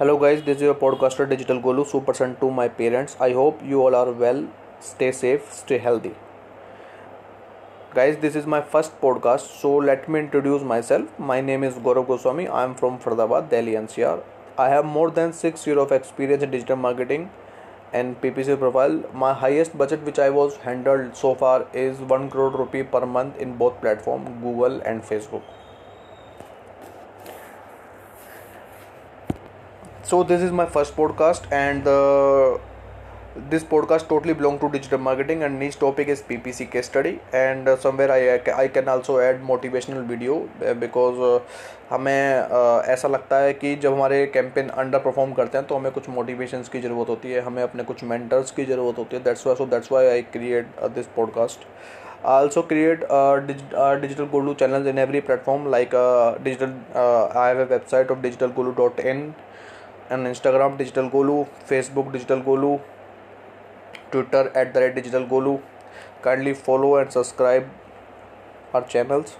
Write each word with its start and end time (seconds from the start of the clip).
Hello 0.00 0.16
guys, 0.16 0.42
this 0.44 0.56
is 0.56 0.62
your 0.62 0.74
podcaster 0.74 1.28
Digital 1.28 1.60
Golu, 1.60 1.86
super 1.86 2.14
son 2.14 2.34
to 2.40 2.50
my 2.50 2.68
parents. 2.68 3.18
I 3.20 3.32
hope 3.32 3.62
you 3.62 3.82
all 3.82 3.94
are 3.94 4.10
well, 4.12 4.48
stay 4.80 5.12
safe, 5.12 5.52
stay 5.52 5.76
healthy. 5.76 6.14
Guys, 7.92 8.16
this 8.22 8.34
is 8.34 8.46
my 8.46 8.62
first 8.62 8.98
podcast, 9.02 9.60
so 9.60 9.76
let 9.76 10.08
me 10.08 10.20
introduce 10.20 10.62
myself. 10.62 11.18
My 11.18 11.42
name 11.42 11.62
is 11.62 11.74
Gaurav 11.74 12.06
Goswami. 12.06 12.48
I 12.48 12.64
am 12.64 12.74
from 12.76 12.98
Faridabad, 12.98 13.50
Delhi 13.50 13.72
NCR. 13.72 14.22
I 14.56 14.70
have 14.70 14.86
more 14.86 15.10
than 15.10 15.34
6 15.34 15.66
years 15.66 15.76
of 15.76 15.92
experience 15.92 16.42
in 16.42 16.50
digital 16.50 16.76
marketing 16.76 17.30
and 17.92 18.18
PPC 18.22 18.58
profile. 18.58 19.02
My 19.12 19.34
highest 19.34 19.76
budget 19.76 20.02
which 20.04 20.18
I 20.18 20.30
was 20.30 20.56
handled 20.68 21.14
so 21.14 21.34
far 21.34 21.66
is 21.74 21.98
1 21.98 22.30
crore 22.30 22.48
rupee 22.48 22.84
per 22.84 23.04
month 23.04 23.36
in 23.36 23.58
both 23.58 23.78
platform 23.82 24.24
Google 24.40 24.80
and 24.80 25.02
Facebook. 25.02 25.42
So 30.10 30.22
this 30.24 30.40
is 30.42 30.52
my 30.52 30.66
first 30.66 30.94
podcast 30.94 31.44
and 31.52 31.84
this 33.50 33.62
podcast 33.64 34.08
totally 34.08 34.32
belong 34.34 34.58
to 34.58 34.68
digital 34.68 34.98
marketing 34.98 35.42
and 35.42 35.58
niche 35.58 35.76
topic 35.80 36.08
is 36.10 36.22
P 36.28 36.36
P 36.36 36.52
C 36.52 36.64
के 36.66 36.80
study 36.82 37.10
and 37.34 37.68
somewhere 37.76 38.10
I 38.10 38.26
I 38.50 38.68
can 38.68 38.88
also 38.88 39.20
add 39.20 39.42
motivational 39.42 40.00
video 40.04 40.34
because 40.76 41.20
हमें 41.90 42.40
uh, 42.40 42.88
ऐसा 42.88 43.08
लगता 43.08 43.38
है 43.38 43.52
कि 43.52 43.74
जब 43.76 43.92
हमारे 43.92 44.24
campaign 44.28 44.68
under 44.68 44.98
perform 44.98 45.32
करते 45.32 45.58
हैं 45.58 45.66
तो 45.66 45.74
हमें 45.74 45.92
कुछ 45.92 46.08
मोटिवेशन 46.10 46.62
की 46.72 46.80
ज़रूरत 46.80 47.08
होती 47.08 47.32
है 47.32 47.40
हमें 47.40 47.62
अपने 47.62 47.82
कुछ 47.82 48.02
मैंटर्स 48.04 48.50
की 48.50 48.64
ज़रूरत 48.64 48.98
होती 48.98 49.16
है 49.16 49.22
that's 49.24 49.46
why 49.46 49.56
so 49.56 49.66
that's 49.66 49.92
why 49.92 50.06
I 50.06 50.22
create 50.32 50.80
this 50.94 51.06
podcast 51.16 51.66
also 52.28 52.62
create 52.72 53.04
digital 54.00 54.24
Golu 54.32 54.54
channel 54.54 54.88
in 54.88 54.98
every 54.98 55.20
platform 55.20 55.70
like 55.70 55.94
digital 56.42 56.74
I 56.96 57.48
have 57.48 57.60
a 57.60 57.64
website 57.66 58.10
of 58.10 58.18
digital 58.20 58.52
Golu 58.56 58.72
dot 58.78 59.00
in 59.02 59.32
and 60.10 60.26
Instagram 60.26 60.76
digital 60.76 61.10
Golu, 61.10 61.44
Facebook 61.68 62.12
digital 62.12 62.42
Golu, 62.42 62.78
Twitter 64.12 64.52
at 64.56 64.74
the 64.74 64.78
rate 64.78 64.94
digital 64.94 65.28
Golu. 65.28 65.58
Kindly 66.24 66.52
follow 66.54 66.98
and 67.00 67.08
subscribe 67.08 67.70
our 68.74 68.82
channels 68.82 69.36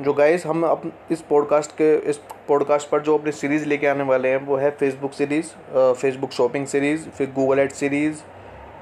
जो 0.00 0.12
guys 0.12 0.44
हम 0.46 0.64
up 0.66 0.82
इस 1.10 1.20
podcast 1.28 1.70
के 1.72 1.94
इस 2.10 2.16
podcast 2.48 2.88
पर 2.88 3.02
जो 3.02 3.16
अपनी 3.18 3.32
series 3.32 3.64
लेके 3.66 3.86
आने 3.86 4.04
वाले 4.04 4.28
हैं 4.28 4.44
वो 4.46 4.56
है 4.56 4.70
Facebook 4.70 5.12
series 5.12 5.52
Facebook 6.00 6.32
shopping 6.32 6.66
series 6.66 7.08
फिर 7.08 7.30
Google 7.36 7.58
ad 7.58 7.72
series 7.72 8.22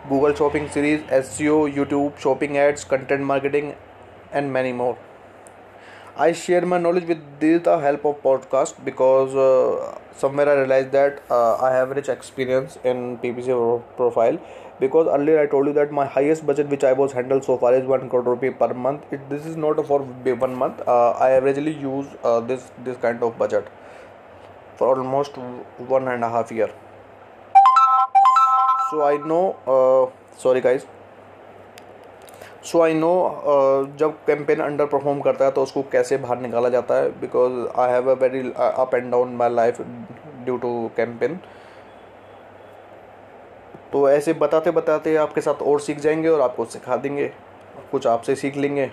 Google 0.08 0.32
shopping 0.34 0.68
series 0.68 1.14
S 1.14 1.28
C 1.36 1.48
O 1.48 1.66
YouTube 1.66 2.16
shopping 2.22 2.56
ads 2.56 2.84
content 2.84 3.20
marketing 3.24 3.72
and 4.34 4.50
many 4.52 4.72
more 4.72 4.96
I 6.16 6.30
share 6.32 6.64
my 6.64 6.78
knowledge 6.78 7.06
with 7.06 7.40
the 7.40 7.78
help 7.78 8.04
of 8.04 8.22
podcast 8.22 8.84
because 8.84 9.34
uh, 9.34 9.98
somewhere 10.16 10.48
I 10.48 10.54
realized 10.60 10.92
that 10.92 11.22
uh, 11.28 11.56
I 11.56 11.72
have 11.72 11.90
rich 11.90 12.08
experience 12.08 12.78
in 12.84 13.18
PPC 13.18 13.48
profile 13.96 14.38
because 14.78 15.08
earlier 15.08 15.40
I 15.40 15.46
told 15.46 15.66
you 15.66 15.72
that 15.72 15.90
my 15.90 16.06
highest 16.06 16.46
budget 16.46 16.68
which 16.68 16.84
I 16.84 16.92
was 16.92 17.12
handled 17.12 17.44
so 17.44 17.58
far 17.58 17.74
is 17.74 17.84
one 17.84 18.08
crore 18.08 18.22
rupee 18.22 18.50
per 18.50 18.72
month. 18.72 19.02
It, 19.12 19.28
this 19.28 19.44
is 19.44 19.56
not 19.56 19.84
for 19.88 20.00
one 20.02 20.54
month. 20.54 20.86
Uh, 20.86 21.10
I 21.10 21.30
averagely 21.30 21.80
use 21.80 22.06
uh, 22.22 22.38
this 22.40 22.70
this 22.84 22.96
kind 22.98 23.20
of 23.22 23.36
budget 23.36 23.66
for 24.76 24.88
almost 24.96 25.36
one 25.78 26.08
and 26.08 26.22
a 26.24 26.28
half 26.30 26.52
year. 26.52 26.70
So 28.90 29.02
I 29.04 29.16
know. 29.16 29.56
Uh, 29.66 30.38
sorry 30.38 30.60
guys. 30.60 30.86
So 32.64 32.80
I 32.80 32.94
know 32.94 33.12
जब 33.98 34.14
campaign 34.26 34.60
under 34.60 34.86
perform 34.86 35.20
करता 35.20 35.44
है 35.44 35.50
तो 35.50 35.62
उसको 35.62 35.82
कैसे 35.92 36.16
बाहर 36.16 36.38
निकाला 36.40 36.68
जाता 36.68 36.94
है? 36.94 37.08
Because 37.20 37.52
I 37.78 37.92
have 37.92 38.10
a 38.10 38.14
very 38.20 38.40
up 38.56 38.94
and 38.94 39.10
down 39.10 39.34
my 39.36 39.50
life 39.50 39.80
due 40.44 40.56
to 40.56 40.90
campaign 40.96 41.38
तो 43.92 44.08
ऐसे 44.10 44.32
बताते 44.32 44.70
बताते 44.70 45.16
आपके 45.16 45.40
साथ 45.40 45.62
और 45.62 45.80
सीख 45.80 45.98
जाएँगे 46.00 46.28
और 46.28 46.40
आपको 46.40 46.64
सिखा 46.64 46.96
देंगे। 46.96 47.26
कुछ 47.90 48.06
आपसे 48.06 48.34
सीख 48.34 48.56
लेंगे। 48.56 48.86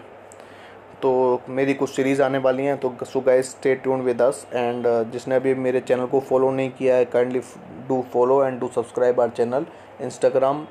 तो 1.01 1.41
मेरी 1.49 1.73
कुछ 1.73 1.89
सीरीज़ 1.89 2.21
आने 2.21 2.37
वाली 2.37 2.65
हैं 2.65 2.77
तो 2.77 2.93
so 3.03 3.19
guys 3.21 3.49
stay 3.51 3.75
tune 3.75 4.01
with 4.01 4.21
us 4.21 4.45
and 4.53 4.87
जिसने 5.11 5.35
अभी 5.35 5.53
मेरे 5.55 5.79
चैनल 5.79 6.05
को 6.05 6.19
फॉलो 6.19 6.51
नहीं 6.51 6.71
किया 6.71 6.95
है 6.95 7.05
kindly 7.05 7.39
do 7.87 8.03
follow 8.13 8.43
and 8.43 8.59
do 8.59 8.67
subscribe 8.75 9.21
our 9.21 9.29
channel 9.29 9.65
Instagram 10.01 10.65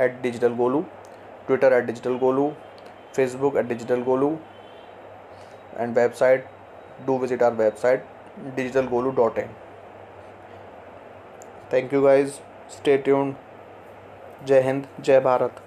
at 0.00 0.20
digital 0.22 0.54
Golu 0.54 0.84
Twitter 1.46 1.72
at 1.72 1.84
digital 1.84 2.16
Golu 2.18 2.50
Facebook 3.16 3.56
at 3.56 3.66
digital 3.66 4.02
Golu 4.02 4.30
and 5.76 5.98
website 5.98 6.46
do 7.06 7.18
visit 7.18 7.42
our 7.42 7.52
website 7.54 8.04
digital 8.56 8.86
Golu 8.88 9.10
dot 9.12 9.38
in 9.38 9.48
thank 11.72 11.92
you 11.94 12.02
guys 12.02 12.32
stay 12.70 12.96
tune 12.98 13.34
जय 14.46 14.60
हिंद 14.60 14.86
जय 15.00 15.20
भारत 15.20 15.62